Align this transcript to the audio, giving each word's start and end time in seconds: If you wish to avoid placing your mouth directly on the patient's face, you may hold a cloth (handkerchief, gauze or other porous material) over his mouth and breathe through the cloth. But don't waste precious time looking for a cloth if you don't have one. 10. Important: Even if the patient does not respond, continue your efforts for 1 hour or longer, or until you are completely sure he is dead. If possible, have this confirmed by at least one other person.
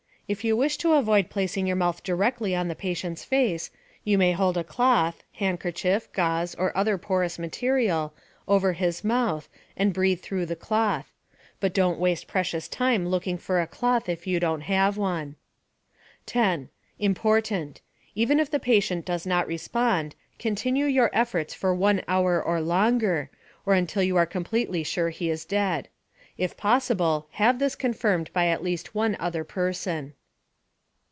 If 0.27 0.45
you 0.45 0.55
wish 0.55 0.77
to 0.77 0.93
avoid 0.93 1.29
placing 1.29 1.67
your 1.67 1.75
mouth 1.75 2.03
directly 2.05 2.55
on 2.55 2.69
the 2.69 2.73
patient's 2.75 3.25
face, 3.25 3.69
you 4.05 4.17
may 4.17 4.31
hold 4.31 4.55
a 4.55 4.63
cloth 4.63 5.23
(handkerchief, 5.33 6.09
gauze 6.13 6.55
or 6.55 6.71
other 6.73 6.97
porous 6.97 7.37
material) 7.37 8.13
over 8.47 8.71
his 8.71 9.03
mouth 9.03 9.49
and 9.75 9.93
breathe 9.93 10.21
through 10.21 10.45
the 10.45 10.55
cloth. 10.55 11.11
But 11.59 11.73
don't 11.73 11.99
waste 11.99 12.27
precious 12.27 12.69
time 12.69 13.09
looking 13.09 13.37
for 13.37 13.59
a 13.59 13.67
cloth 13.67 14.07
if 14.07 14.25
you 14.25 14.39
don't 14.39 14.61
have 14.61 14.95
one. 14.95 15.35
10. 16.27 16.69
Important: 16.97 17.81
Even 18.15 18.39
if 18.39 18.49
the 18.49 18.57
patient 18.57 19.03
does 19.03 19.25
not 19.25 19.47
respond, 19.47 20.15
continue 20.39 20.85
your 20.85 21.09
efforts 21.11 21.53
for 21.53 21.75
1 21.75 22.03
hour 22.07 22.41
or 22.41 22.61
longer, 22.61 23.29
or 23.65 23.73
until 23.73 24.01
you 24.01 24.15
are 24.15 24.25
completely 24.25 24.83
sure 24.85 25.09
he 25.09 25.29
is 25.29 25.43
dead. 25.43 25.89
If 26.37 26.55
possible, 26.55 27.27
have 27.31 27.59
this 27.59 27.75
confirmed 27.75 28.31
by 28.31 28.47
at 28.47 28.63
least 28.63 28.95
one 28.95 29.17
other 29.19 29.43
person. 29.43 30.13